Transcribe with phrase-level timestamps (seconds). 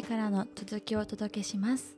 [0.00, 1.96] 回からの続きをお届けします。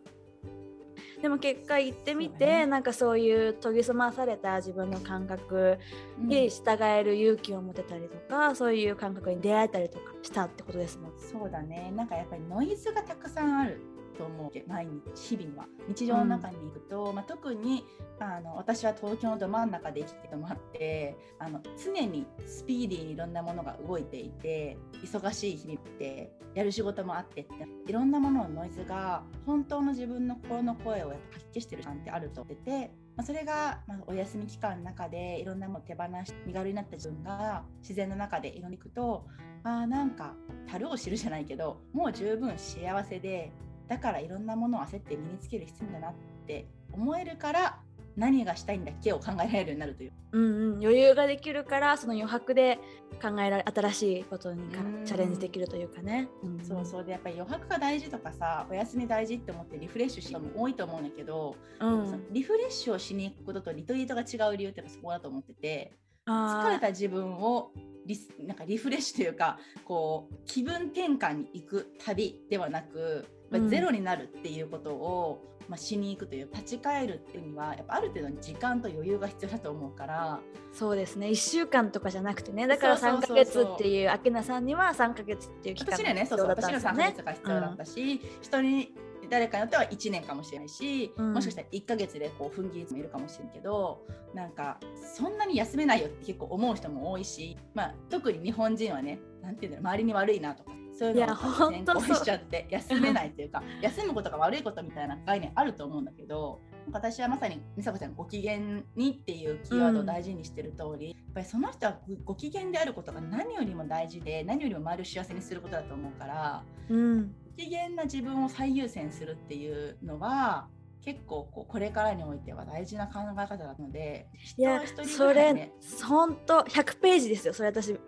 [1.20, 5.78] でも結果行ってみて、ね、なんかそういう研ぎ澄まされた自分の感覚
[6.18, 11.92] に従える勇気を持てたりとか、うん、そういう感覚に出会えたりとかしたってことですもんそうだね。
[11.94, 13.80] なんかやっぱりノイズがたくさんある
[14.12, 17.84] と思う毎日日々は日常の中に行くと、うん、まあ、特に
[18.20, 27.54] あの私は東京のど真ん中で生きてもあってあの常にスピーディーにいろんなものが動いていて忙しい日々ってやる仕事もあってって
[27.86, 33.02] いろんなもののノイズが本当の自分の心の声をやっぱかき消してる感ってあると思ってて。
[33.14, 39.26] ま、それが、ま、お休み期間の中でいろんなもの手放し身軽になった自分が自然の中でいろんな行くと
[39.64, 40.34] あなんか
[40.66, 43.52] 樽を知るじゃないけどもう十分幸せで
[43.92, 46.14] だからいろんなものを焦って身につける必要だなっ
[46.46, 47.78] て思えるから
[48.16, 50.12] 何がしたいんだっけを考えられるようになるという。
[50.32, 52.78] うんうん、余裕ができるからその余白で
[53.20, 54.62] 考えられ新しいことに
[55.04, 56.26] チャレンジできるというかね。
[56.42, 56.86] うん、そう。
[56.86, 65.92] そうでやっぱり余白が大事とかさお休み大事って思ってリフレッシュした人も多いと思うんだけど、うん、リフレッシュをしに行くこととリトリートが違う理由ってそこだと思ってて
[66.26, 67.72] 疲れた自分を
[68.06, 80.40] リなんかリフレッシュというかこう気分転換に行く旅ではなくまあ、ゼロになるっていうことを、まあ、しに行くという立ち返るっていうにはやっぱある程度の時間と余裕が必要だと思うから。
[80.72, 81.28] そうですね。
[81.28, 82.66] 1週間とかじゃなくてね。
[82.66, 86.88] だから3か月っていう明菜さんには3か月っていう期間が必要だったんですね。
[86.88, 88.92] 私には3か月が必要だったし、うん、人に
[89.32, 94.78] 誰かによっては1年かもしれないし、うん、もしかしたら1か月でこう踏ん切りもいるかもしれんけどなんか
[95.16, 101.36] そんなに休めないよって結構思う人も多いし、まあ、特に日本人はねなんていうの周りに悪いなとかそういうのを
[101.70, 108.58] 先行しちゃって休めないというか休むことが悪いことみたいな概念あると思うんだけど私はまさに美佐子ちゃんご機嫌
[108.96, 120.68] にっていうキーワードを大事にしてる通り、うん、やっぱりその人はご機嫌であることが何よりも大事で何よりも周りを幸せにすることだと思うから、うん、ご機嫌な自分を最優先するっていうのは
[121.04, 125.72] 結構こうこれからにおいては大事な考え方なのでいやそれ
[126.08, 127.52] 本当100ページですよ。
[127.52, 127.98] それ私ク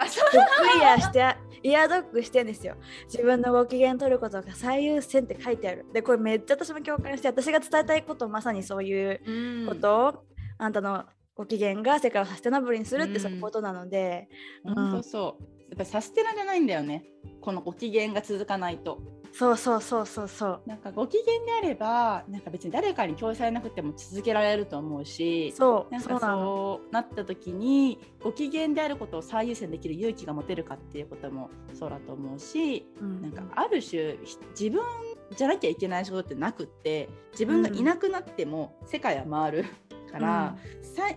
[0.78, 2.76] リアしてイヤードックしてんですよ。
[3.06, 5.86] 自分のご機嫌取ることが最優先って書いてある。
[5.92, 10.16] でこれめっちゃ私も共感して私が伝えたいことまさにそういうことを、うん、
[10.58, 11.04] あんたの
[11.34, 14.28] ご機嫌が世界をサステナブルにするってそういうことなので、
[14.64, 17.04] うん、本当そうやっぱりサステナじゃないんだよね。
[17.40, 19.02] このご機嫌が続かないと
[19.36, 20.60] そうそうそうそうそう。
[20.64, 34.16] なんかご機嫌であればなんか別に誰かに共有されなくても続けられると思うしそうなんかそうなった時にご機嫌であることを最優先できる勇気が持てるかっていうこともそうだと思うし、うん、なんかある種
[34.50, 34.84] 自分
[35.36, 39.64] じゃなきゃいけない仕事ってなくって自分がいなくなっても世界は回る
[40.12, 40.56] から、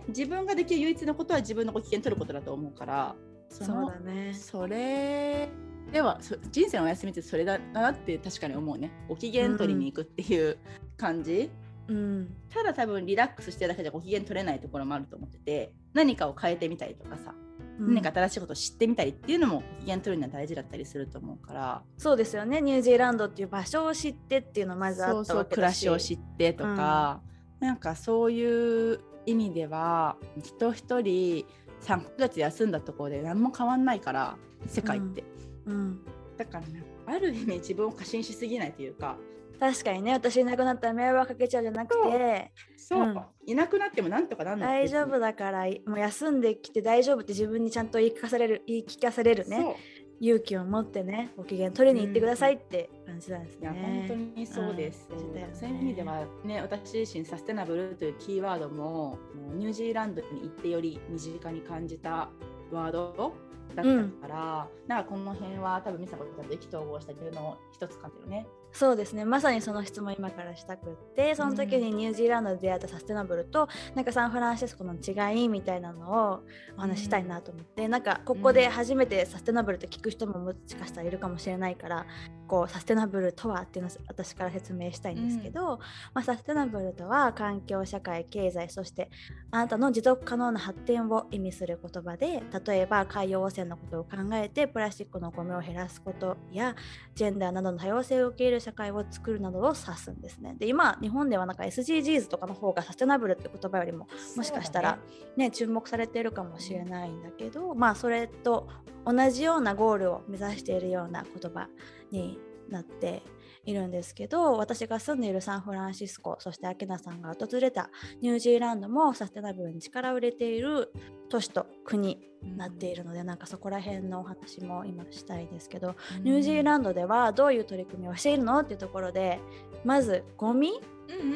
[0.02, 3.14] ん、自分ができる唯一のことは自分のご機嫌取ることだと思うから
[3.48, 4.34] そうだね。
[4.34, 5.48] それ
[5.92, 6.20] では
[6.52, 8.90] 人生のお休みってそれだなって確かに思うね。
[9.08, 10.58] ご機嫌取りに行くっていう
[10.96, 11.50] 感じ、
[11.88, 17.34] うん、ただ多分リラックスしてるだけじゃご機嫌取れないところもあると思ってて何かを変えてみたりとかさ、
[17.80, 21.82] うん、何か新しいことを知ってみたりっていうのもご機嫌取るには大事だったりすると思うから。
[21.96, 22.60] そうですよね。
[22.60, 25.28] ニュージーランドっていう場所を知ってっていうのまずあったわけだし。
[25.28, 27.22] そうそう暮らしを知ってとか、
[27.60, 31.46] うん、なんかそういう意味では人一人
[31.80, 35.22] 3ヶ月休んだところで何も変わんないから世界って。
[35.22, 35.37] うん
[35.68, 36.00] うん、
[36.36, 39.16] だからねある意味自分を過信しすぎないというか。
[39.60, 42.52] 確かにね私いなくなったら迷惑かけちゃうじゃなくて。
[42.76, 43.06] そう、う。
[43.06, 44.84] ん、いなくなってもなんとかなんない。
[44.84, 49.76] 大丈夫だからもう休んできて大丈夫って自分にちゃんと言い聞かされる言い聞かされるね。
[50.20, 53.68] 勇気を持ってねご機嫌取りに行ってくださいって感じなんですね。
[53.68, 59.18] うん、いや本当にそうです、うん、そういう意味ではね私自身サステナブルというキーワードも
[59.54, 62.30] ニュージーランドに行ってより身近に感じた
[62.72, 63.32] ワード
[63.74, 68.46] だったから、うん、なんかこの辺は多分美佐子ちゃんと意気投合した理由の一つかもね。
[68.72, 69.24] そうですね。
[69.24, 76.40] まさにその質問今からしたくってその時にニュージーランドで出会ったサステナブルと、うん、なんかサンフランシスコの違いみたいなのを
[76.76, 82.06] お話ししたいなと思って、うん、なんかここで初めてサステナブルって聞く人ももしかしたらいるかもしれないから
[82.48, 85.78] こうサステナブルとはっていうのを私から説明したいんですけど、うん、
[86.14, 89.10] まあ、サステナブルとは環境社会経済そして
[89.50, 96.74] あなたの持続可能な発展を意味する言葉で例えば海洋汚染のことを考えてプラスチックのゴミを減らすことや
[97.14, 100.56] ジェンダーなどの多様性を受け入れる社会を作るなどを指すんですね。
[100.58, 104.98] で今日本ではなんか SDGs とかの方がサステナブルって言葉よりももしかしたら
[105.36, 108.68] ね、ね注目されているかもしれないんだけどまあそれと
[109.04, 111.68] 同じようなゴールを目指しているような言葉
[112.10, 112.38] に
[112.70, 113.22] なって
[113.64, 117.90] いるんですけど私が住んでいるサンフランシスコそして明菜さんが訪れた
[118.20, 120.92] ニュージーランドもサステナブルに力を入れている
[121.28, 129.40] 都市と国になっているので、うん、なんかそこら辺のお話も今したいですけど、うん、ニュージーランドではどういう取り組みをしているのっていうところで
[129.84, 130.80] まずゴミ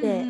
[0.00, 0.25] で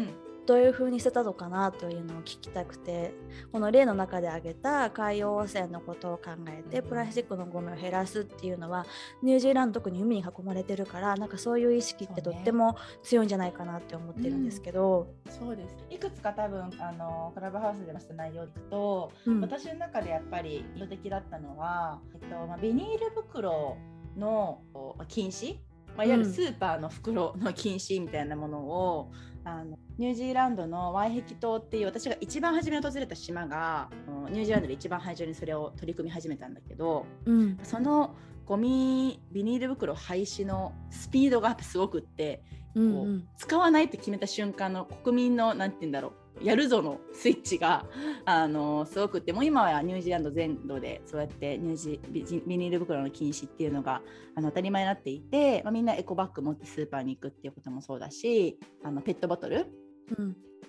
[0.47, 3.15] どういう風にしてたのかなというのを聞きたくて
[3.53, 8.87] この例の中で挙げた海洋汚染のことを考えてプラスチックのゴミを減らすっていうのは
[9.23, 15.15] ニュージーランド特に海に囲まれてるからなんかそういう意識ってとっても強いんじゃないかなって思ってるんですけど。
[15.29, 15.77] そう、ねうん、です。
[15.91, 23.77] いくつか多分あのクラブハウスで話した内容と、うん、私の中でやっぱり印象的だったのは、えっとまあ、ビニール袋
[24.17, 24.61] の
[25.09, 25.57] 禁止
[25.97, 33.89] まあ、いわゆるスーパーの袋の禁止みたいなものを、うん、あのニュージーランドのワイヘキ島っていう私が一番初め訪れた島が
[34.31, 42.43] ニュージーランドで一番最初にそれを取り組み始めたんだけど、うん、そのゴミビニール袋廃止のスピードがすごくって、
[42.75, 47.87] うんうん、使わないって決めた瞬間の国民の何て言うんだろうやるぞのスイッチが
[48.25, 51.77] あのすごくってもう今はニュージーランド全土でそうやってニュー
[52.25, 54.03] ジビニール袋の禁止っていうのが
[54.35, 59.67] あの当たり前になっていて、まあ、みんなエコバッグ持ってスーパーに行くっていうこともそうだしあのペットボトル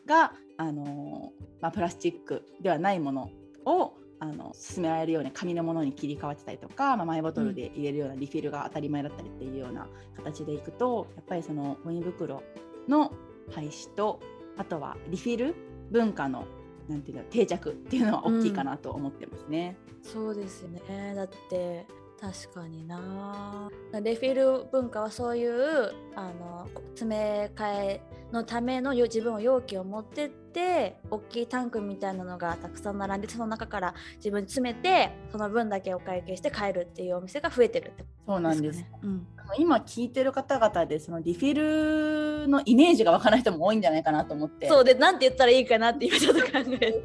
[0.06, 1.32] が、うん、あの
[1.62, 3.30] まあ、プラスチックではないもの
[3.66, 12.42] をあの進められるように紙のものに切り替わってたりとか、まあ、マイボトルで入れるようなリフィルが当たり前だったりっていうような形でいくとやっぱりそのゴミ袋
[12.88, 13.12] の
[13.52, 14.22] 廃止と
[14.58, 15.56] あとはリフィル
[15.92, 16.46] 文化の
[16.88, 19.78] なんていうの定着っていうのは大きいかなと思ってますね。
[20.04, 21.88] うん、そうですねだって
[22.20, 23.70] 確かにな
[24.02, 28.02] レフィル文化はそういうあの詰め替え
[28.32, 39.28] のための自分を容器を持ってって大きいタンクみたいなのがたくさん並んでその中から自分詰めてその分だけお会計して帰るっていうお店が増えてるって、ね、そうなんです、うん、
[39.58, 44.68] 今聞いてる方々でそのリフィルのイメージがわからない人も多いんじゃないかなと思って。
[44.68, 46.50] そうでなんて言ったらいいかなって今ちょっと考
[46.82, 47.04] え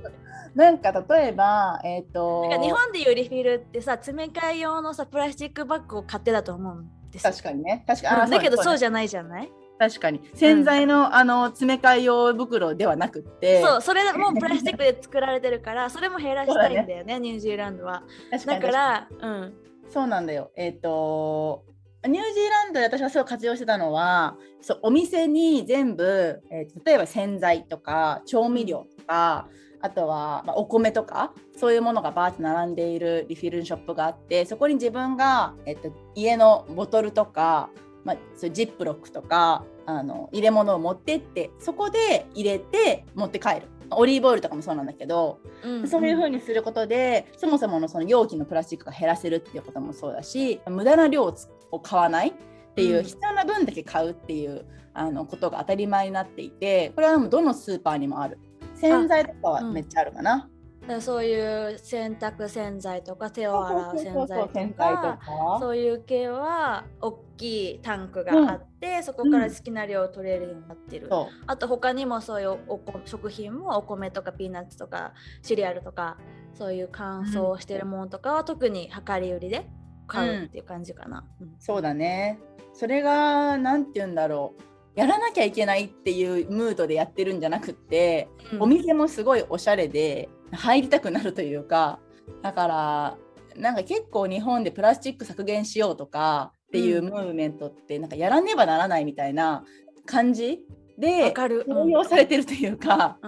[0.55, 7.85] なんか例えば、えーと、なんか日本でいうリフィルってさ詰め替え用のさプラスチックバッグを買ってだと思うんです確かにね。
[7.87, 8.31] 確かに。
[8.31, 9.53] だけどそうじゃないじゃない？
[9.79, 10.21] 確かに。
[10.35, 13.63] 洗剤の、うん、あの詰め替え用袋ではなくて。
[13.63, 17.21] そうそれもプラスチックで作られてるからそれも減らしたいんだよねね。
[17.21, 18.03] ニュージーランドは。
[18.47, 19.55] だからうん。
[19.91, 20.51] そうなんだよ。
[20.57, 21.65] えっ、ー、と
[22.07, 29.49] ニュージーランドで私がすごい活用してたのはそうお店に全部、えー、例えば洗剤とか調味料とか、
[29.81, 37.71] あとは、まあ、お米とかそういうものがバーって並んでいるリフィルショップがあってそこに自分が、えっと、家のボトルとか、
[38.09, 43.63] まあ、そうジップロックとかあの入れ物を持ってってそこで入れて持って帰る。
[43.91, 51.25] オリーブオイルとかもそうなんだけど、うんうん、そういう風にすることでそもそものその容器のプラスチックが減らせるっていうこともそうだし無駄な量
[51.71, 52.33] を買わないっ
[52.75, 58.39] ていう、必要な分だけ買うっていうあのことが当たり前になっていてこれはもうどのスーパーにもある
[58.75, 60.51] 洗剤とかはめっちゃあるかな。
[61.01, 65.19] そういう洗濯洗剤とか手を洗う洗剤とか
[65.61, 71.15] そういう系は大きいタンクがあって、うん、そこから好きな量を取れるようになってる、う。
[71.15, 75.13] ん、あと他にもそういうお食品もお米とかピーナッツとか
[75.43, 76.17] シリアルとか
[76.55, 79.69] そういう乾燥してるものとかは特に量り売りで
[80.07, 82.39] 買うっていう感じかな、うん、そうだね。
[82.73, 84.63] それが何て言うんだろう。
[84.99, 91.99] やらなきゃいけないっていうムードでやってるんじゃなくって、うん、お店もすごいおしゃれで入りたくなるというか
[92.43, 93.17] だから
[93.57, 99.65] なんか結構日本でプラスチック削減しようとかっていうムーブメントってなんかやらねばならないみたいな
[100.07, 100.61] 感じ
[100.99, 101.35] で
[101.69, 103.19] 応用されてるというか、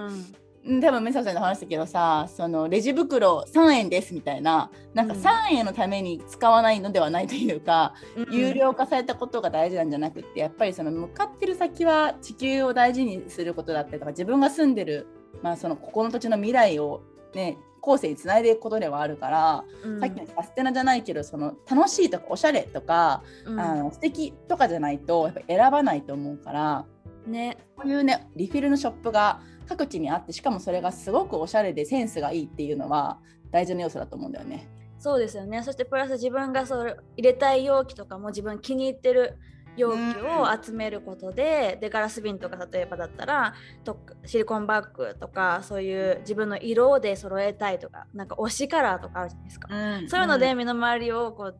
[0.65, 15.07] うん、多分メサさんの話したけどさそのレジ袋3円ですみたいななんか3円のために使わないのではないというか、うん、有料化されたことが大事なんじゃなくてやっぱりその向かってる先は地球を大事にすることだったりとか自分が住んでる、
[15.43, 17.03] まあ、そのここの土地の未来を
[17.35, 26.87] ね後世につないでいくことではあるから、うん、さっきのサステナじゃないけどその楽しいとかおしゃれとか、うん、あの素敵とかじゃないとやっぱ選ばないと思うから、
[27.27, 33.19] ね、こういうねリフィルのショップが各地にあってしかもそれがすごくおしゃれでセンスがいいっていうのは
[33.51, 34.69] 大事な要素だと思うんだよね。
[34.99, 35.63] そうですよね。
[35.63, 39.39] そしてプラス自分がそれ入れたい容器とかも自分気に入ってる
[39.81, 51.57] 容器を集めることでうん、でガラス瓶とか例えばだったらとシリコンバッグとかそういう自分の色で揃えたいとかなんか推しカラーとかあるじゃないですか、うん、そういうので身の回りをこう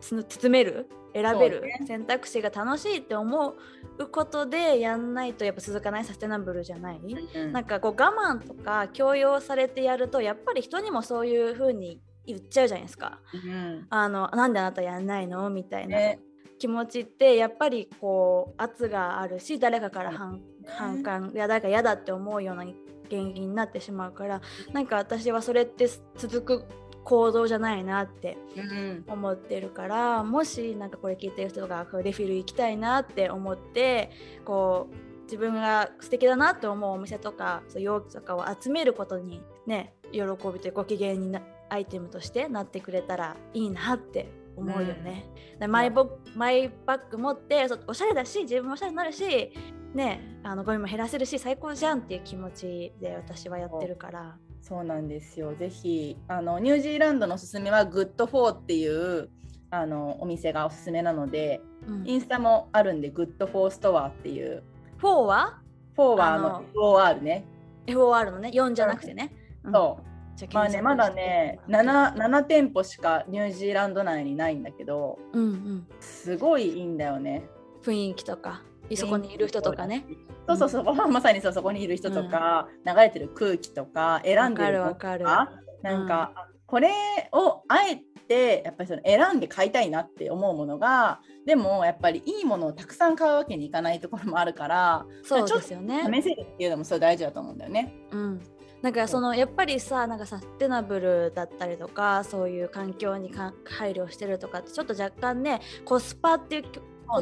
[0.00, 3.54] 包める選べる、ね、選択肢が楽しいって思
[3.98, 15.48] うことでやんないとやっぱ続かないサステナブルじゃない、うん、なんかこう我慢とか強要されてやるとやっぱり人にもそういう風に言っちゃうじゃないですか、うん、あのなんであなたやんないの？
[15.48, 16.20] みたいな、ね、
[16.58, 24.40] 気持ちってやっぱりこう圧があるし誰かから反反感や誰か嫌だって思うような原因になってしまうから
[24.72, 26.64] なんか私はそれって続く
[27.04, 28.36] 行動じゃないなって
[29.08, 34.10] 思ってるから、うん、もしなんかこれ聞いてる人がレフィル行きたいなって思って
[34.44, 45.24] こう自分が素敵だなって思うお店とかそう容器とかを集めることにね喜びというご機嫌になアイテムとしてなってくれたらいいなって思うよね。
[45.60, 49.52] うん、マイボマイバッグ持っておしゃれだし自分もおしゃれになるし
[49.94, 54.36] ねあのゴミも減らせるし最高じゃんっていう気持ちで私はやってるから。
[54.60, 55.54] そうなんですよ。
[55.54, 59.30] ぜひあのニュージーランドのおすすめは GoodFor っていう
[59.70, 64.62] あのお店がおすすめなので、うん、インスタもあるんで GoodFor Store っていう
[65.00, 65.60] 4は
[65.96, 67.44] ?4 はあの FOR ね。
[67.86, 69.32] FOR のね、4じゃなくてね。
[69.72, 70.17] そう。
[70.52, 77.48] まあね、まだね7、7店舗しかニュージーランド内にないんだけど、うんうん、すごいいいんだよね。
[77.82, 78.62] 雰囲気とか、
[78.94, 80.04] そこにいる人とかね。
[80.46, 85.18] そうそうそう、うん、まさにそうそこにいる人とか、うん、流れてる空気とか、選んでるとか、
[85.82, 86.90] なんか、うん、これ
[87.32, 96.02] をあえてやっぱりその選んで買いたいなって思うものがでもやっぱりいいものをたくさん買うわけにいかないところもあるからそうですよね。
[96.04, 97.94] 試せるっていうのもそれ大事だと思うんだよね。
[98.10, 98.40] うん
[98.82, 103.32] なんかそのやっぱりさなんかサステナブルだったりとかそういう環境に
[103.64, 106.64] 配慮してるとかってちょっと若干ねコスパっていう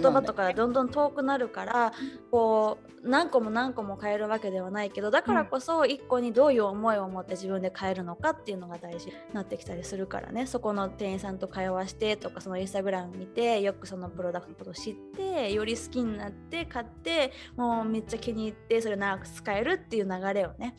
[0.00, 1.92] 言葉とかどんどん遠くなるから
[2.30, 10.46] こう何個も何個も変えるわけではないけどだからこそ1個にどういう思いを持って自分で変えるのかっていうのが大事になってきたりするからね。
[10.46, 20.74] そこの店員さんと会話してとかそのインスタグラム見てよくそのプロダクトのことを知ってより好きになって買ってもうめっちゃ気に入ってそれ長く使えるっていう流れをね、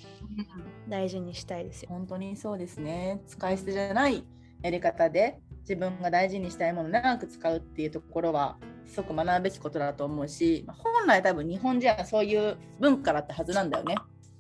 [0.90, 1.90] 大事にしたいですよ。
[1.92, 3.22] 本当にそうですね。
[3.28, 4.26] 使い捨てじゃない
[4.64, 13.96] やり方で自分が大事にしたいものを長く使うっていうところはすごく学ぶべきことだと思うし本来多分日本人はそういう文化だったはずなんだよね。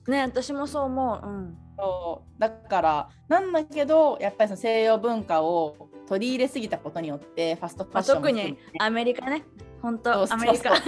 [0.07, 1.27] ね私もそう思う。
[1.27, 2.39] うん、そう。
[2.39, 5.75] だからなんだけどやっぱりその西洋文化を
[6.07, 9.43] 取り入れすぎたことによってファストファッション、特にアメリカね。
[9.81, 10.71] 本当アメリカ。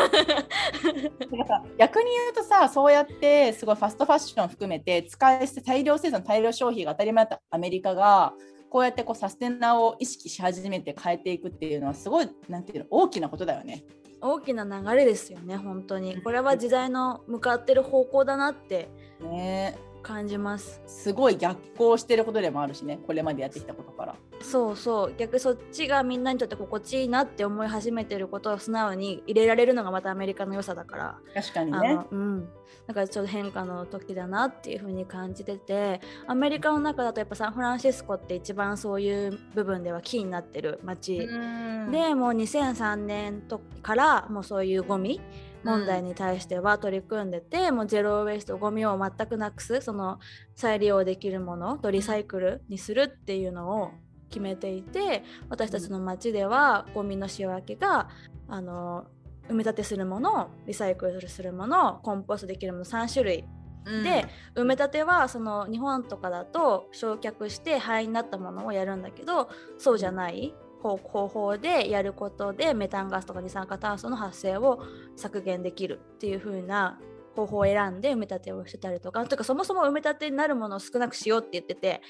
[1.77, 8.33] 逆に言うとさそうやってすごいファストファッション含めて使い捨て大量生産大量消費が当たり前だったアメリカが
[8.69, 13.83] こうやってこうサステナを意識し始めて変えていくっていうのはすごいなんていうの大きなことだよね。
[14.21, 16.21] 大きな流れですよね本当に。
[16.21, 18.89] これは時代の向かってる方向だなって
[19.21, 19.77] ね
[20.09, 20.81] 感じます。
[20.87, 24.15] すごい逆行してることでもあるしねこれまでやってきたことから。
[24.41, 25.13] そうそう。
[25.15, 31.17] 逆そっちがみんなにとって心地いいなって思い始めてることを素直に入れられるのがまたアメリカの良さだから。
[31.35, 31.99] 確かにね。
[32.09, 32.49] うん。
[32.87, 41.17] だからちょっと変化の時だなっていう風に感じててアメリカの中だとやっぱサンフランシスコって一番そういう部分ではキーになってる街。
[41.17, 45.21] でもう2003年とからもうそういうゴミ
[45.63, 50.19] 問題に対しては取り組んでて、うん、もうゼロウェイストゴミを全くなくすその
[50.55, 53.91] 再利用できるものとリサイクルにするっていうのを
[54.29, 58.09] 決めていて私たちの町ではゴミの仕分けが
[58.47, 59.05] あの
[59.49, 63.45] 埋め立てするものリサイクルするものコンポストできるもの3種類。
[63.85, 69.49] で埋め立てはその日本とかだと焼却して灰になったものをやるんだけど
[69.79, 74.81] そうじゃない方法でやることでメタンガスとか二酸化炭素の発生を
[75.15, 77.00] 削減できるっていう風な
[77.36, 82.01] 方法を選んで埋め立てをしてたりとかとかそもそも埋め立てになるものを少なくしようって言ってて、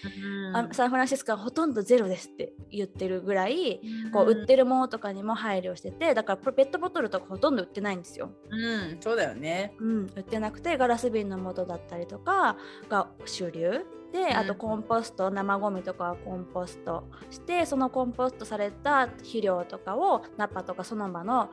[0.55, 8.31] うん、サンフランシスコはほとんどゼロですって言ってるぐらい、うん、こう売ってるものとかにも配慮しててだからペットボトルとかほとんど売ってないんですよ。
[8.49, 12.57] うん、そうだよね、うん、売ってなくてガラス瓶の元だったりとか
[12.89, 21.49] が主流であとコンポスト、生ゴミとかはコンポストしてそのコンポストされた肥料とかをナパとかその場の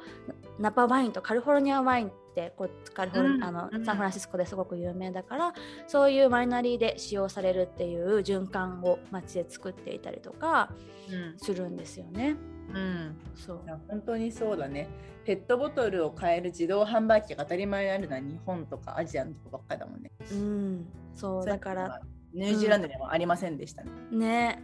[0.58, 5.54] ナパワインとカリフォルニアワインってこうカリフォル、うん、あのサンフランシスコですごく有名だから
[5.86, 10.70] そういうマイナリーで使用されるっていう循環を街で作っていたりとか
[11.36, 12.36] するんですよね。
[12.74, 13.60] うん、そう。
[13.88, 14.88] 本当にそうだね。
[15.24, 20.10] ペットボトルを買える自動販売機が当たり前にあるのは日本とかアジアのとこばっかりだもんね。
[20.30, 22.00] うん、そうだから
[22.32, 23.90] ニュージーランドにもありませんでしたね。
[24.10, 24.62] うん、ね、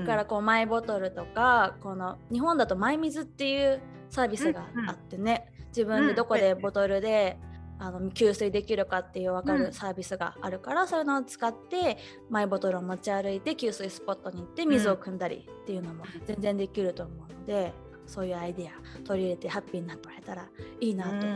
[0.00, 7.38] だからこうマイボトルとかこの日本だとマイ水っていうサービスがあってね、うんうん、自分でどこでボトルで、
[7.78, 11.98] あの給水できるかっていう分かるサービスがあるから、うん、そういうのを使って
[12.30, 17.72] マイボトルを持ち歩いて給水スポットに行って水を汲んだりっていうのも全然できると思うので、
[18.06, 18.72] そういうアイデア
[19.04, 20.48] 取り入れてハッピーになってもらえたら
[20.80, 21.26] いいなと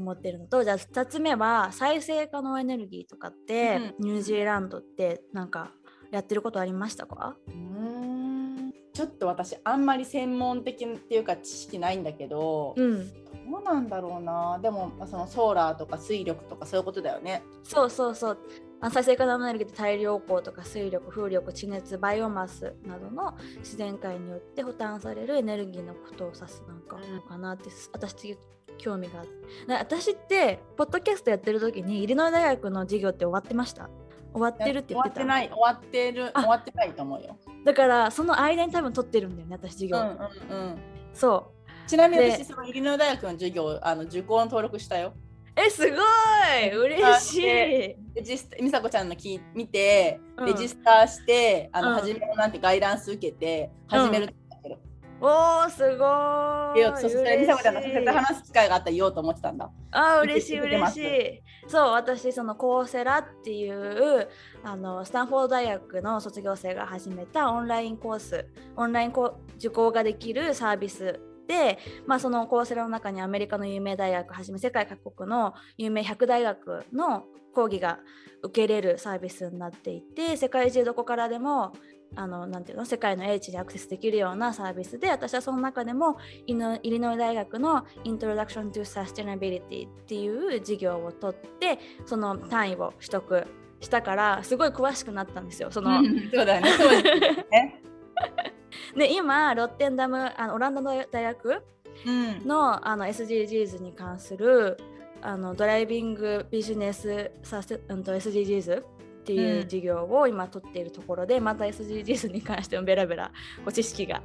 [0.00, 5.72] 思ってるのと、うん、じゃあ2つ目は再生可能エネルギーとかって、うん、ニュージーランドってなんか
[6.10, 7.36] やってることありましたか？
[7.48, 8.72] うん。
[8.92, 13.14] ちょっと私あんまり専門的っていうか知識ないんだけど、うん、ど
[13.60, 14.60] うなんだろうな。
[14.62, 17.42] でもそのソーラーとか水力とかそういうことだよね。
[17.64, 18.38] そうそうそう
[18.90, 28.36] 再生可能エネルギーって太陽光とか水力風力地熱バイオマスなどの自然界によって保管されるエネルギーのことを指すなんかのかなって、うん、私
[28.78, 29.32] 興味があって。
[29.68, 33.88] 私ってポッドキャストやってる時にイリノイ大学の授業って終わってました？
[34.32, 35.14] 終わってるって言ってた？
[35.20, 35.48] 終わってない。
[35.48, 36.32] 終わってる。
[36.34, 37.38] 終わってないと思うよ。
[37.64, 40.78] だからその間に多分取ってるんだよね私授業、うんうんうん、
[41.12, 41.52] そ
[41.86, 41.88] う。
[41.88, 45.14] ちなみに私そのイリノイ大学の授業あの受講の登録したよ
[45.56, 46.76] えすごい！
[46.76, 47.44] 嬉しい。
[47.44, 54.34] レジス美佐子ちゃんのき見て、レジスターしてあの、うん、初めのなんてガイダンス受けて始めるって
[55.20, 56.04] おおすご
[56.76, 57.00] い。
[57.00, 59.70] そして美佐子ちゃんの直接話す機会があったら言おうと思ってたんだ。
[59.92, 61.42] あ嬉しい嬉しい。
[61.68, 64.28] そう私そのコーセラっていう
[64.64, 68.46] あのスタンフォード大学の卒業生が始めたオンラインコース
[68.76, 69.12] オンライン
[69.56, 71.20] 受講ができるサービスで、
[72.06, 77.24] まあ、そのコーセラの中にアメリカの有名大学はじめ世界各国の有名100大学の
[77.54, 78.00] 講義が
[78.42, 81.72] 受けれるサービスになっていて世界中どこからでも
[82.16, 93.46] あのなていうの世界の英知にアクセスできるようなサービスで私はその中でもイリノイ大学の Introduction to Sustainability っていう授業を取ってその単位を取得
[93.80, 95.70] したからすごい詳しくなったんですよ。
[95.70, 97.02] その、そうだねそう
[97.50, 97.82] ね
[98.96, 101.64] で今ロッテンダムあのオランダの大学
[102.44, 104.78] の,、あの SDGs に関する
[105.22, 108.84] あのドライビングビジネスサス、うん、と SDGs っ
[109.24, 113.32] ていう授業を今取っているところで、うん、また SDGs に関してもベラベラ
[113.64, 114.22] こ知識が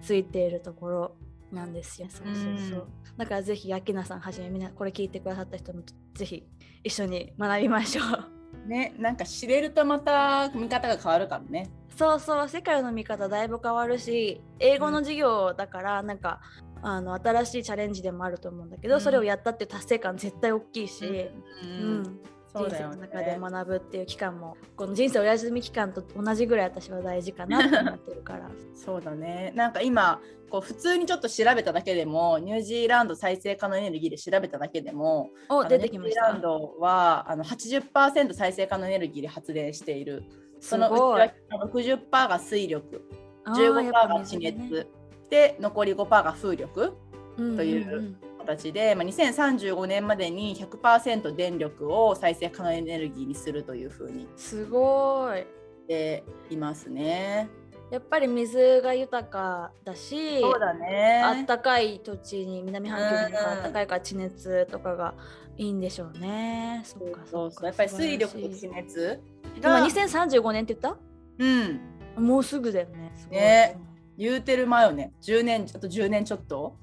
[0.00, 1.16] ついているところ
[1.50, 2.08] なんですよ。
[2.10, 2.86] そうそうそう。
[3.16, 5.82] だからぜひアキナさんはじめみんなこれ聞いてくださった人も
[6.14, 6.44] ぜひ
[6.84, 8.43] 一緒に学びましょう。
[8.66, 11.70] ね、なんか知れるとまた見方が変わるからね。
[11.96, 16.40] そうそう世界の見方だいぶ変わるし英語の授業だからなんか、
[16.82, 21.30] あの新しいチャレンジでもあると思うんだけど、うん、それをやったって達成感絶対大きいし、
[21.62, 22.20] うん、うん
[22.54, 28.50] 人生の中で学ぶっていう期間も、この人生お休み期間と同じぐらい私は大事かなと思ってるから。
[28.74, 29.52] そうだね。
[29.56, 30.20] なんか今
[30.50, 36.20] こう普通にちょっと調べただけでもニュージーランド再生可能エネルギーで調べただけでもお出てきました。
[36.20, 40.22] ニュージーランドはあの80%再生可能エネルギーで発電している。
[40.60, 41.32] そのうちは
[41.72, 43.02] 60%が水力。
[43.46, 44.86] 15%が地熱、ね、
[45.28, 46.96] で残り5%が風力
[47.36, 55.46] という形で、まあ、2035年までに100%電力を再生可能エネルギーにするというふうにすごい。
[55.86, 57.48] でいますね。
[57.90, 61.22] やっぱり水が豊かだしそうだね。
[61.22, 65.14] あったかい土地に南半球にあったかいから地熱とかが
[65.58, 66.82] いいんでしょうね。
[66.84, 67.66] そうかそうそう。
[67.66, 69.20] やっぱり水力と地熱
[69.60, 70.96] が今2035年って言った？
[71.38, 72.26] うん。
[72.26, 73.12] もうすぐだよね。
[73.30, 73.78] ね
[74.16, 75.12] 言うてる前よね。
[75.22, 76.76] 10年あと10年ちょっと、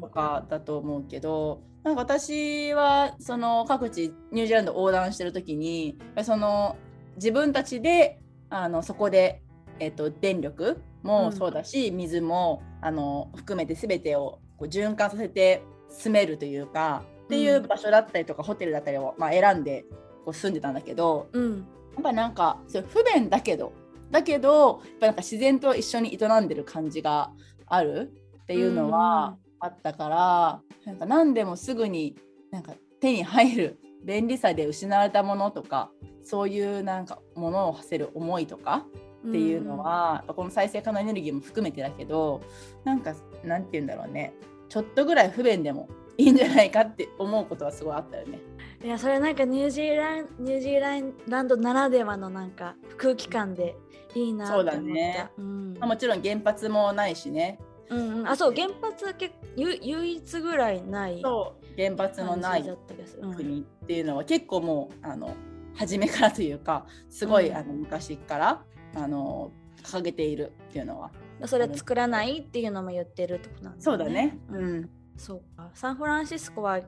[0.00, 6.76] とかだと思うけど、なんか私はその各地ニュージーランド横断してる時にその
[7.16, 9.42] 自分たちであのそこで、
[9.78, 19.84] えーと、電力もそうだし、うん、水もあの含めて全てをこう循環させて住めるというかっていう場所だったりとか、ホテルだったりを、まあ、選んで
[20.24, 21.56] こう住んでたんだけど、うん、
[21.94, 23.72] やっぱなんかそ不便だけど
[24.10, 27.30] だけどやっぱなんか自然と一緒に営んでる感じが
[27.66, 32.16] あるっていうのはあったから、うん、なんか何でもすぐに
[32.50, 35.90] なんか手に入る便利さで失われたものとか
[36.24, 38.86] そういうなんかものを馳せる思いとか
[39.28, 42.42] っていうのは、うん、この再生可能エネルギーも含めてだけど
[42.84, 44.32] なんかなんて言うんだろうね
[44.68, 48.38] ちょっとぐらい不便でもいいんじゃないかって思うことはすごいあったよね。
[48.84, 50.80] いやそれなんかニュージーランニュージー
[51.28, 53.76] ランドならではのなんか空気感で
[54.14, 57.58] いいなそうだね、うん、まあ、もちろん原発もないしね。
[57.88, 61.66] うんうん、あそう原発はけ唯一ぐらいないそう。
[61.76, 62.64] 原発のない
[63.36, 65.34] 国っていうのは結構もうあの
[65.74, 68.62] 初めからというかすごい、うん、あの昔から
[68.94, 69.50] あの
[69.82, 71.10] 掲げているっていうのは。
[71.46, 73.84] それ作らないっていうのも言ってるってことなんですね。
[73.84, 75.70] そうだね、うん、そうか。
[75.74, 76.80] サンフランシスコは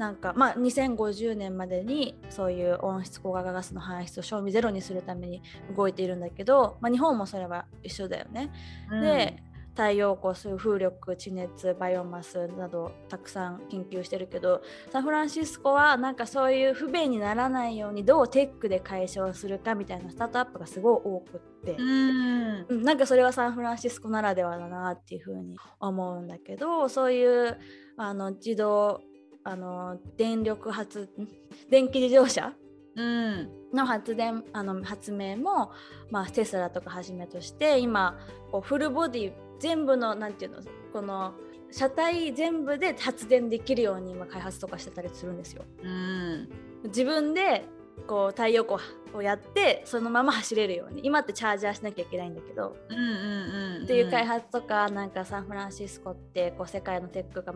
[0.00, 5.42] なんかまあ2050年までにそういう温室効果ガスの排出を賞味ゼロにするために
[5.76, 8.50] 動いているんだけど、まあ、日本もそれは一緒だよね。
[8.90, 9.42] うん、で
[9.76, 21.76] 太陽光水風力地熱バイオマスなどたくさん研究してるけどサンフランシスコはなんかそういう不便にならないようにどうテックで解消するかみたいなスタートアップがすごい多くって。
[21.78, 21.84] う
[22.74, 22.82] ん。
[22.82, 27.58] なんかそれはサンフランシスコならではだなっていうふうに思うんだけどそういう
[27.98, 29.02] あの自動
[29.44, 31.08] あの電力発
[31.70, 32.52] 電気自動車
[33.72, 35.72] の発電あの発明も、
[36.10, 38.18] まあ、テスラとかはじめとして今
[38.50, 41.34] こうフルボディ全部の何て言うのこの
[41.70, 45.64] 車体全部で発電できるように今開発とかしてたりするんですよ。
[45.82, 46.48] うん、
[46.84, 47.64] 自分で
[48.06, 48.80] こう太陽光
[49.14, 51.00] をやってそのまま走れるように。
[51.04, 57.52] 今ってチャージャーしなきゃいけないんだけど、うんうんっていう開発とかなんかサンフランシスコってこう世界のテックが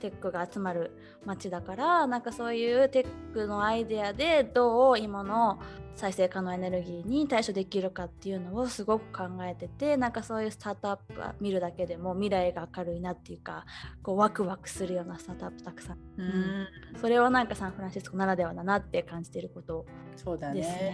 [0.00, 0.90] テックが集まる
[1.24, 5.60] 街だからなんかそういうテックのアイデアでどう今の
[5.94, 13.66] 再生可能エネルギーに対処できるかっていうのをすごく考えててなんかそういうスタートアップは見るだけでも未来が明るいなっていうか
[14.02, 19.84] こうワクワクするようなスタートアップたくさん、うん、それはなんかサンフランシスコならではだなって感じてること
[20.14, 20.89] ですね。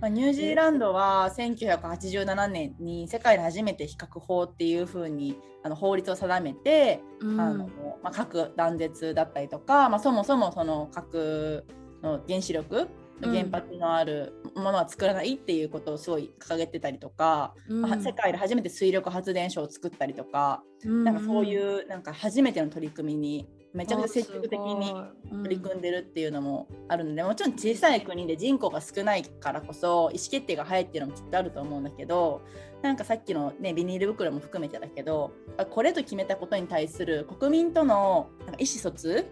[0.00, 7.68] まあ、ニュージーランドは1987年に世界で初めて比較法っていうふうにあの法律を定めて、うん、あの
[8.02, 11.64] まあ、核断絶だったりとか、まあ、そもそもその核
[12.02, 12.88] の原子力
[13.20, 24.94] 原発のあるものは作らないっていうことをすごい掲げてたりとか、うん、世界で初めて水力発電所を作ったりとか、うん、なんかそういうなんか初めての取り組みにめちゃくちゃ積極的に
[25.30, 32.42] 取り組んでるっていうのもあるので、もちろん小さい国で人口が少ないからこそ意思決定が早いっていうのもきっとあると思うんだけど
[32.82, 35.32] なんかさっきの、ね、ビニール袋も含めてだけど
[35.70, 39.26] これと決めたことに対する国民との意思疎通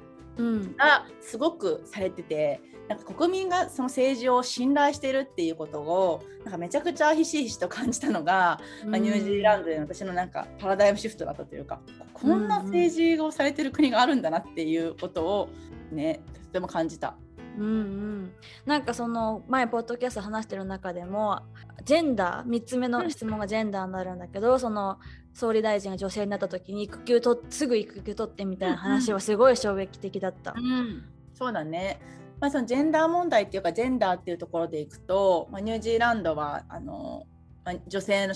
[0.76, 2.60] がすごくされてて。
[2.88, 11.80] なんか国民がその政治を信頼しているっていうことをなんかめちゃくちゃひしひしと感じたのが、うん、まあ、ニュージーランドでの私のなんかパラダイムシフトだったというか
[12.12, 15.48] こんな政治をされてる国があるんだなっていうことを
[15.90, 17.16] ねとても感じた。
[17.58, 18.32] うんうん、
[18.66, 21.40] なんかその前ポッドキャスト話してる中でも
[21.86, 24.98] ジェンダー3つ目の質問がジェンダーになるんだけど、その
[25.36, 30.54] 総理大臣が女性になった時に育休とすぐ育休取ってみたいな話はすごい衝撃的だった。
[30.56, 32.00] うん、そうだね。
[32.40, 37.26] まあ、そのジェンダー問題っていうかジェンダーっていうところでいくと、まあ、ニュージーランドはあの、
[37.66, 38.32] まあ、女性の、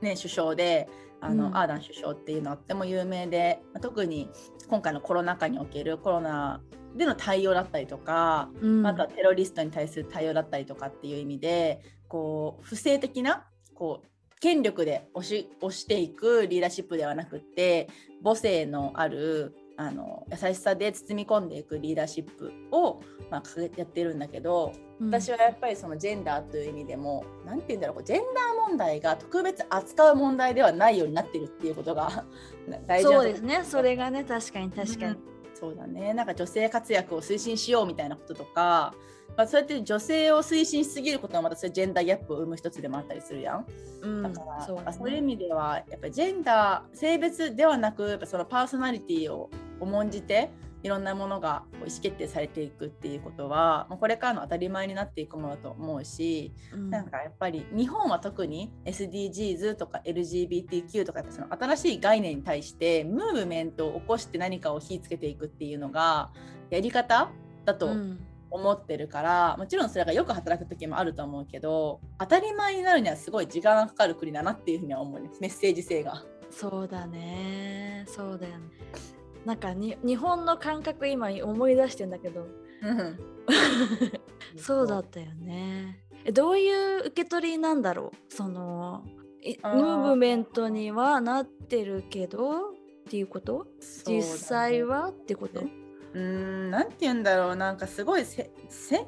[0.00, 0.88] ね、首相で
[1.20, 4.30] あの、うん、アーダン首相っていうのはとても有名で、まあ、特に
[4.68, 6.60] 今回のコロナ禍におけるコロナ
[6.94, 14.13] での対応だったりとか、うん、あとはテロリストに対する対応だったりとかっていう意味でこう不正的なこう
[14.44, 17.88] 権力で押し押していくリーダーシップではなくって
[18.22, 23.42] 母性のあるあの優しさで包み込んでいくリーダーシップを、まあ、
[23.78, 32.26] やってるんだけど、うん、私はやっぱりそのジェンダーという意味でも何て言うんだろうジェンダー問題が特別扱う問題ではないようになってるっていうことが
[32.86, 33.64] 大事そうですね。
[33.64, 35.18] それがね確かに確かに、うん、
[35.54, 36.12] そうだね。
[36.12, 38.92] なんか女性活躍を推進しようみたいなこととか
[39.36, 43.66] まあ、そうやって女性を推進しすぎることはまたそれジェンダーギャップを生む一つでもあったりするやん。
[44.02, 50.50] うん、だからそう、ね,、そういう意味ではやっぱりジェンダー性別ではなくやっぱそのパーソナリティを重んじて
[50.84, 66.30] いろんなものが意思決定されていくっていうことはこれからの当たり前になっていくものだと思うし、うん、なんかやっぱり日本は特に SDGs とか LGBTQ とかその新しい概念に対してムーブメントを起こして何かを火つけていくっていうのが
[66.68, 67.30] やり方
[67.64, 67.96] だと
[68.54, 75.28] 思ってるから、もちろんそれがよく働く時もあると思うけど当たり前になるにはすごい時間がかかる国だなっていうふうには思うね。
[75.40, 76.22] メッセージ性が。
[76.50, 78.04] そうだね。
[78.06, 78.64] そうだよね。
[79.44, 82.46] なんかに日本の感覚今思い出してんだけど、
[84.56, 86.00] そうだったよね。
[86.24, 88.34] えどういう受け取りなんだろう？
[88.34, 89.04] その
[89.44, 92.52] ムーブメントにはなってるけどっ
[93.10, 93.66] ていうこと？
[94.06, 95.60] 実際はってこと？
[96.14, 98.48] うん何て言うんだろうなんかすごい戦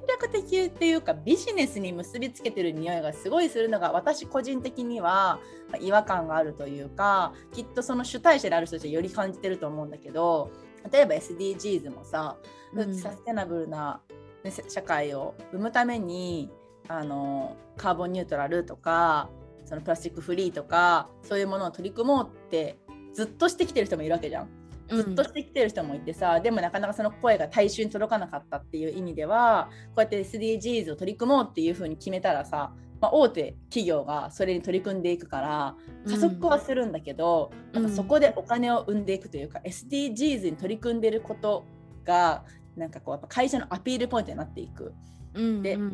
[0.08, 5.38] 略的っていうかビジネスに結びつけてる匂いがすごいするのが私個人的には
[5.80, 10.50] 違和感があるというかきっとその主体者である人たちはより感じてると思うんだけど
[10.90, 12.36] 例えば SDGs もさ、
[12.74, 14.00] うん、サステナブルな、
[14.42, 16.50] ね、社会を生むために
[16.88, 19.30] あのカーボンニュートラルとか
[19.64, 22.78] そのプラスチックフリーとかそういうものを取り組もうって
[23.14, 24.65] ずっとしてきてる人もいるわけじゃん。
[24.88, 35.76] ずっとしてきてる人もいてさ、うん、でもなかなかその声が大衆に届かなかったっていう意味ではこうやって SDGs を取り組もうっていうふうに決めたらさ、まあ、大手企業がそれに取り組んでいくから
[36.08, 37.90] 加速はするんだけど、うん、なん。
[37.90, 41.64] かそこでお金を生んでいくというか、うん、SDGs に取り組んでること
[42.04, 42.44] が
[42.76, 44.92] なんかこうやっぱ会社のアピールポイントになっていく。
[45.34, 45.84] うんうん、でそう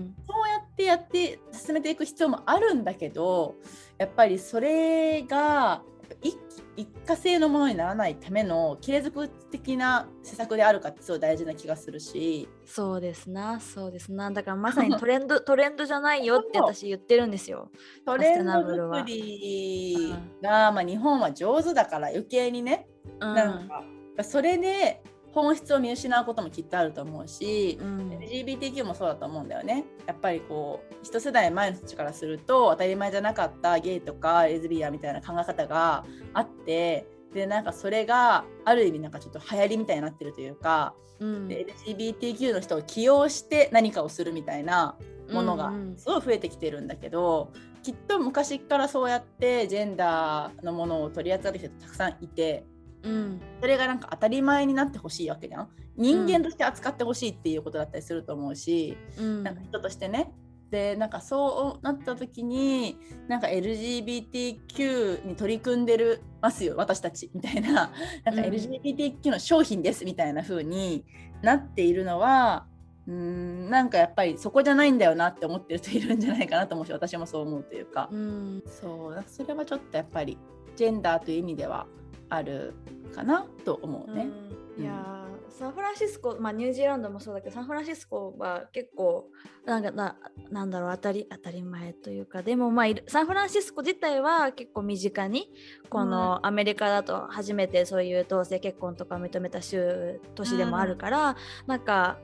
[0.49, 3.57] やってやって進めていく必要もあるんだけど
[3.99, 5.83] やっぱりそれが
[6.23, 6.37] 一
[6.77, 12.49] 一過性のものにならないための継続的な施策であるかってすごい大事な気がするし。
[12.65, 13.61] そうですな。
[13.61, 14.31] そうですな。
[14.31, 17.71] だからまさに トレンドトレンドじゃないよって私言ってるんですよ。
[18.07, 22.89] トレンド作りが、まあ、日本は上手だから余計にね、
[23.21, 23.85] うん、なんか
[24.25, 29.85] それで本質を見失うこともきっとあると思うし、うん、LGBTQ もそうだと思うんだよね。
[30.07, 44.97] やっぱりこう一世代前の人たちからすると当たり前じゃなかったゲイとかレズビアンみたいな考え方があってでなんかそれがある意味なんかちょっと流行りみたいになってるというか、うん、LGBTQ の人を起用して何かをするみたいな
[45.31, 52.65] ものがすごい増えてきてるんだけど、うんうん、きっと昔からそうやってジェンダーのものを取り扱ってる人たくさんいて、
[53.03, 55.69] うん、それがなんか当たり前になってほしいわけじゃん。
[55.97, 60.33] 人間として扱ってほしいっていうことだったりすると思うし、うん、なんか人としてね。
[60.71, 62.97] でなんかそうなった時に
[63.29, 67.93] なんか LGBTQ に取り組んでるますよ私たちみたいな。
[68.25, 71.05] なんか LGBTQ の商品ですみたいな風に
[71.43, 72.67] なっているのは
[73.07, 80.39] うんなんかやっぱりそこじゃないんだよなって思ってる人いるんじゃないかなと思うし私もそう思うというか、うん、そうそれはちょっとやっぱり
[80.77, 81.87] ジェンダーという意味では
[82.35, 82.75] ある
[83.15, 84.29] かなと思うね。
[84.77, 89.29] うん、いやサンフランシスコ、まあ、ニュージーランドもそうだけどサンフランシスコは結構
[89.67, 90.17] なんかな
[90.51, 95.51] なんだろう当たり当たり前というかでもまあサンフランシスコ自体は結構身近に
[95.91, 102.19] このアメリカだと初めてそういう同性結婚とか認めた州都市でもあるから、うん、なんか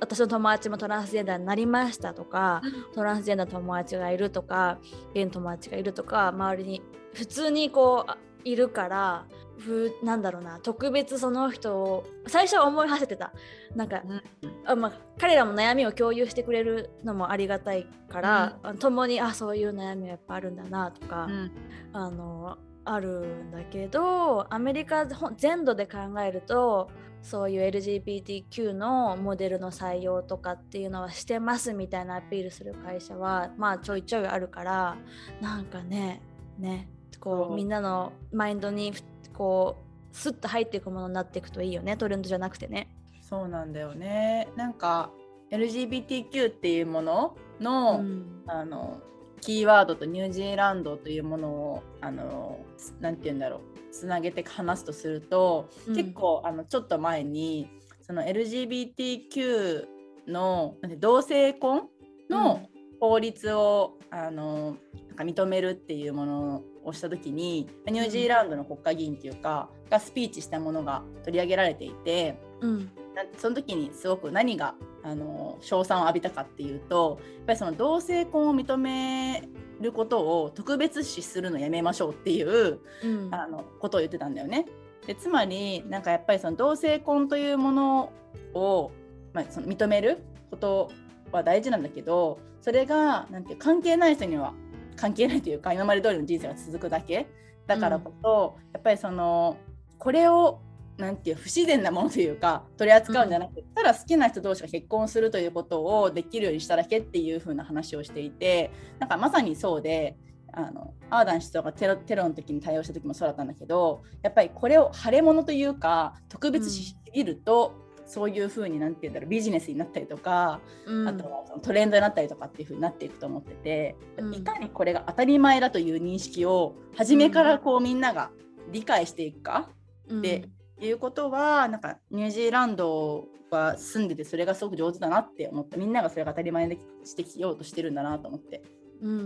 [0.00, 2.60] 私の友達もトランスジェンダーになりましたとか、
[2.92, 4.78] トランスジェンダー友達がいるとか
[5.14, 6.82] ゲイの友達がいるとか周りに
[7.14, 9.24] 普通にこういるから
[9.58, 13.32] ふなんだろうな特別その人を最初は思い馳せてた。
[13.76, 14.22] なんか、うん、
[14.66, 21.50] あまあ、彼らも悩みを共有してくれるのもありがたいから、うん、共にあそういう悩みがやっぱあるんだなとか、うん、
[21.92, 26.90] あのあるんだけどアメリカ全土で考えると
[27.22, 34.96] そういう LGBTQ のモデルの採用とかっていうのはしてますみたいなアピールする会社はまあちょいちょいあるから
[35.40, 36.20] なんかね
[36.58, 36.88] ね
[37.20, 38.92] こうみんなのマインドに
[39.32, 39.76] こ
[40.12, 41.96] うスッと入っていくものになっていくといいよね。
[41.96, 42.94] トレンドじゃなくてね。
[43.20, 44.48] そうなんだよね。
[44.56, 45.10] なんか
[45.50, 49.00] LGBTQ っていうもののうん、あの
[49.40, 52.58] キーワードとニュージーランドというものをあの
[53.00, 53.60] なて言うんだろう。
[53.92, 57.68] つなげて話すとすると、うん、結構あのちょっと前に
[58.00, 59.84] その LGBTQ
[60.28, 61.88] の同性婚
[62.30, 62.62] の
[63.00, 64.76] 法律を、うん、あの
[65.08, 72.90] なんか認めるっていうものをした時にニュージーランドの国会議員っていうかがスピーチしたものが取り上げられていて、うん、
[73.38, 79.48] その時にすごく何があの称賛を浴びたかっていうとやっぱりその同性婚を認め
[79.80, 84.66] ることを特別視するのやめましょうっていう、うん、あのことを言ってたんだよね。
[85.06, 88.12] でつまりなんかやっぱりその同性婚というもの
[88.54, 88.92] を、
[89.32, 90.92] まあ、その認めること
[91.32, 94.54] は大事なんだけどそれがなんて関係ない人には
[94.96, 97.26] 関係ないというか今まで通りの人生が続くだけ。
[97.66, 99.56] だからこそ、うん、やっぱりその
[99.98, 100.60] これを
[100.98, 110.16] なんていう不自然なものというか取り扱うんじゃなくて、うん、ただ好きな人同士が結婚するということをできるようにしただけっていう風な話をしていてなんかまさにそうで
[110.52, 117.74] あのアーダン氏とかテロテロの時に対応した時もそうだったんだけどやっぱりこれを腫れ物というか特別視しすぎると、
[118.12, 128.30] そういうふうに何て言うんだろうビジネスになったりとか、うん、あとはそのトレンドになったりとかっていうふうになっていくと思ってて、うん、いかにこれが当たり前だという認識を初めからこうみんなが
[128.70, 129.70] 理解していくか
[130.14, 138.62] っていうことはなんかニュージーランドは住んでてそれがすごく上手だなって思ってみんながそれが当たり前にしてきようとしてるんだなと思って。
[139.00, 139.20] うんうんう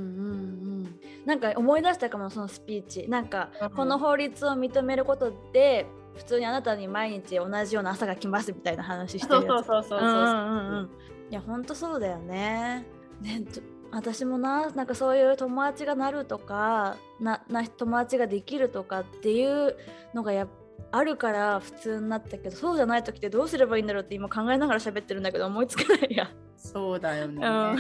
[0.84, 3.08] ん、なんか思い出したかもそのスピーチ。
[3.10, 9.46] なんかこの法律を認めることで普通にあなたに毎日同じような朝が来ますみたいな話してるやつ。
[9.46, 10.90] そうそうそうそうそう、
[11.30, 12.84] いやほんとそうだよね。
[13.20, 13.44] ね
[13.92, 19.76] 私もななんかそういう友達がなるとかなな友達ができるとかっていう
[20.12, 20.48] のがやっ
[20.92, 26.30] あるから普通になったけどそうじゃない時ってどうすればいいんだろうって今考えながら喋ってるんだけど思いつかないや。
[26.56, 27.34] そうだよね。
[27.34, 27.76] うん、だか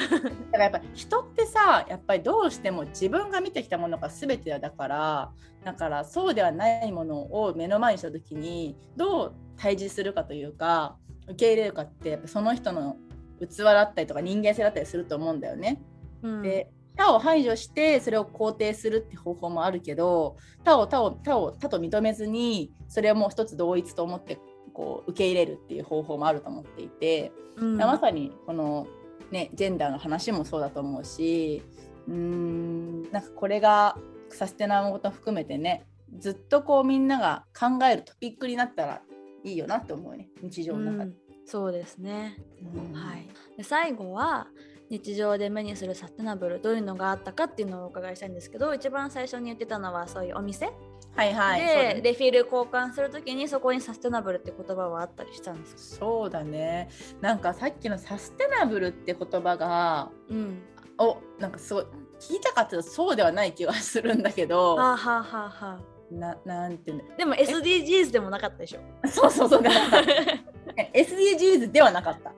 [0.52, 5.32] らやっぱ人ってさやっぱりどうしても自分が見てきたものが全てだから
[5.64, 12.96] だからそうではないものを目の前にした時にどう対峙するかというか受け入れるかってやっぱその人の
[13.40, 15.82] 器だったりとか人間性だったりすると思うんだよね。
[16.22, 24.38] うん、で他を排除してそれを肯定するって方法もあるけど他を他を他を他と認めずにそれをもう一つ同一と思って
[24.72, 28.86] こう受け入れるっていう方法もあると思っていて、うん、まさにこの、
[29.30, 31.62] ね、ジェンダーの話もそうだと思うし
[32.08, 33.96] うんなんかこれが
[34.30, 35.86] サステナブルこと含めてね
[36.18, 39.02] ずっとこうみんなが考えるトピックになったら
[39.44, 41.10] いいよなって思うね日常の中で。
[41.10, 44.48] うん、そうですね、うん、はい、で最後は
[44.90, 50.72] 日常で目にするサステナブルどういうのがあったかっていうのをお伺いしたいんですけど一番最初に言ってたのはそういうお店。
[51.14, 56.04] はいはい、でレフィール交換するときにそこにサステナブルって言葉はあったりしたんですか？
[56.04, 56.90] そうだね。
[57.22, 60.62] なんかさっきのサステナブルって言葉が、うん、
[60.98, 61.86] おなんかすごい
[62.20, 64.76] 聞いたかったらそうではない気がするんだけど。
[64.76, 68.80] はあ、はあははななんていうでも SDGs でもなかったでしょ。
[69.08, 69.62] そうそうそう。
[70.94, 72.32] SDGs ではなかった。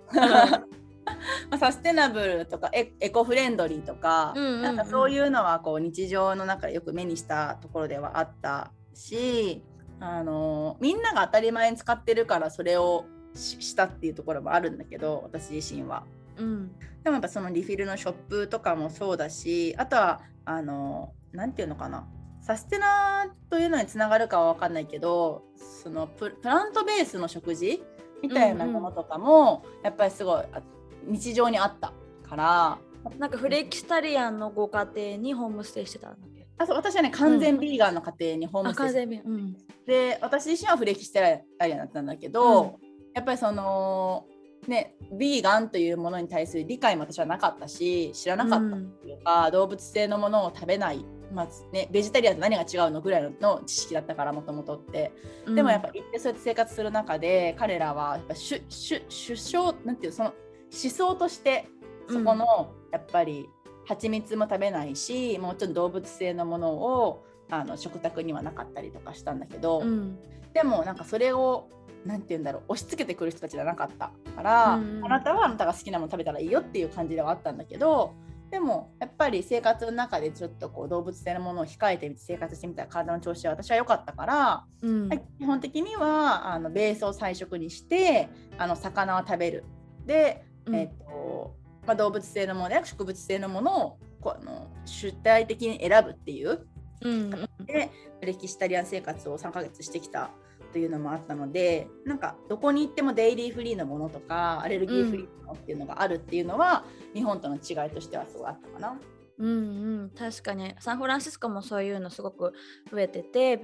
[1.50, 9.62] まあ、サステナブルとかエエコフレンドリーとかうんうんうん、なんかそういうのはこう日常の中でよく目にしたところではあったし
[10.00, 16.04] あのみんなが当たり前に使ってるからそれをしたっていうところもあるんだけど私自身は。
[16.36, 16.68] うん、
[17.02, 22.06] でもやっぱそのリフィルのショップとかもそうだしあとはあの何て言うのかな。
[22.40, 25.42] サステナというのにつながるかは分かんないけど
[25.82, 27.82] そのプラントベースの食事
[28.22, 30.44] みたいなものとかも、やっぱりすごい
[31.08, 31.92] 日常にあった
[32.28, 32.78] から
[33.18, 36.46] なんかフレキスタリアンのご家庭にホームステイしてたんだっけ。
[36.58, 41.20] あそう私はね完全ビーガンの家庭にホームステイしてた、うん、で私自身はフレキスタ
[41.66, 42.68] リアンだったんだけど、うん、
[43.14, 44.26] やっぱりその
[44.66, 55.12] ねビーガンというものに対する理解も私はなかったし知らなかったっていうか、うん、動物性のものを食べないまあね、ベジタリアンと何が違うのぐらいの知識だったからもともとって、
[55.46, 60.32] でもやっぱ行ってそうやって生活する中で彼らはやっぱ首相なんていうその
[60.72, 61.68] 思想として
[62.08, 63.48] そこの、やっぱり
[63.86, 70.18] 蜂蜜も食べないしもうちょっと動物性のものをあの食卓にはなかったりとかしたんだけど、うん、
[70.52, 71.68] でもなんかそれを
[72.04, 78.14] 何て言うんだろう押し付けてくる人たちじゃなかったから、うん、あなたはあなたが好きなもの食べたらいいよっていう感じではあったんだけど
[78.50, 89.64] でもやっぱり生活の中でちょっとこう動物性のものを控えてみて生活してみたら体の調子は私は良かったから、うん、基本的にはあのベースを菜食にしてあの魚を食べる。
[90.06, 96.66] でえーとまあ、動物性のものや植物性のものをこの主体的に選ぶっていう、
[97.00, 97.30] うん、
[97.64, 100.30] でレキシタリアン生活を3ヶ月してきた
[100.72, 109.00] というのもあったのでなんかどこに行ってもデイリーフリーのものとかアレルギーフリーのものっていうのがあるっていうのは、うん、日本との違いとしてはすごいあったかな。
[109.38, 110.74] うんうん、確かに。
[110.80, 112.52] サンフランシスコもそういうのすごく
[112.90, 113.56] 増えてて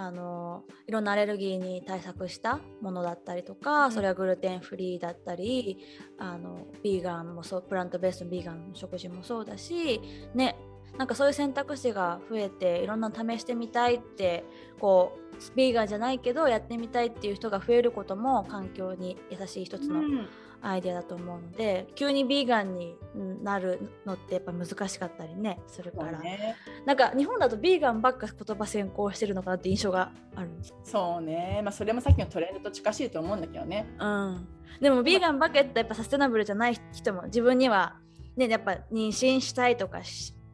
[0.00, 5.76] あのいろんなアレルギーに対策したものだったりとか、うん、それはグルテンフリーだったり
[6.18, 10.00] あのビーガンもそうプラントベースのビーガンの食事もそうだし
[10.34, 10.56] ね
[10.96, 14.42] なんかそういう選択肢が増えていろんな試してみたいって
[14.80, 20.28] こうビーガンじゃないけどやってみたいっていう人が増えることも環境に優しい一つの、うん
[20.62, 22.94] アイデアだと思うので急にビーガンに
[23.42, 30.50] なるのってやっぱ難しかったりねするから、ね、なんか日本だとビーガンばっか言葉先行してるのかなって印象がある
[30.84, 31.60] そうね。
[31.64, 33.86] まあそれもさっきのトレンドと近しいと思うんだけどね。
[33.98, 34.48] うん。
[34.80, 37.96] でもビーガンばっかやったらやっぱサステナブルじゃない人も自分には
[38.36, 40.00] ねやっぱ妊娠したいとか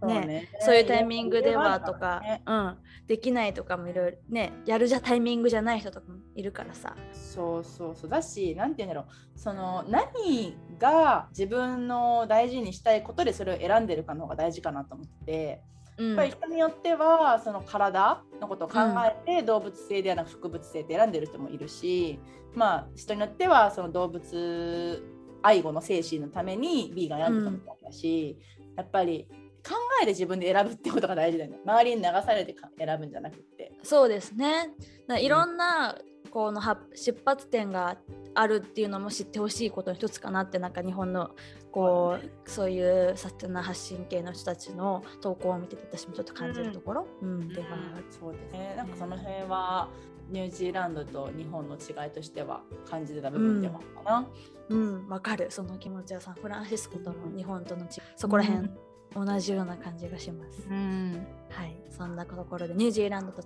[0.03, 6.95] ね、ね、そういうタイミングではとか、ね、うん、できないとかもいろいろねやるじゃタイミングじゃない人とかもいるからさ。
[7.13, 8.11] そうそうそう。
[8.11, 9.39] だし何て言うんだろう。
[9.39, 15.63] その何が自分の大事にしたいことでそれを選んでるかの方が大事かなと思って。
[15.99, 22.21] やっぱり人によってはその体のことを考えて動物性ではなく植物性って選んでる人もいるし、
[22.53, 25.03] うん、まあ人によってはその動物
[25.43, 29.27] 愛護の精神のためにビーガン選んでたみたいだし、うん、やっぱり
[29.67, 31.59] 考えて自分で選ぶってことが大事だよね。
[31.65, 33.73] 周りに流されて選ぶんじゃなくて。
[33.83, 34.71] そうですね。
[35.19, 35.99] いろんな
[36.31, 36.61] この
[36.95, 37.97] 出発点が
[38.35, 41.31] あるっていうのも知ってほしいことの一つかなってなんか日本の
[41.73, 47.67] こうそういうサステナ発信系の人たちの投稿を見てて私もちょっと感じるところ、うん、うん、では。
[48.11, 48.75] そうですね。
[48.77, 49.89] なんかその辺は
[50.31, 54.29] ニュージーランドと日本の違いとしては感じてた部分ではかな。
[54.69, 55.47] うん、わ、うん、かる。
[55.51, 58.69] その気持ちはサンフランシスコとの日本との違いそこら辺、
[59.17, 60.67] 同じような感じがします。
[60.69, 63.43] うん、はい、そんなところでニュージーランドと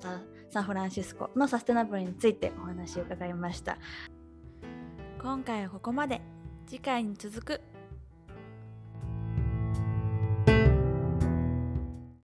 [0.51, 3.79] サンフランシスコのサステナブルについてお話を伺いました。
[5.23, 6.21] 今回はここまで。
[6.71, 7.61] 次回に続く